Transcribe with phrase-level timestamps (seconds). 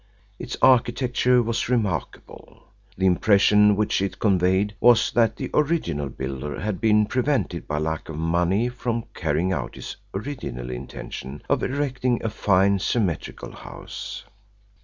[0.39, 2.63] Its architecture was remarkable.
[2.97, 8.09] The impression which it conveyed was that the original builder had been prevented by lack
[8.09, 14.23] of money from carrying out his original intention of erecting a fine symmetrical house.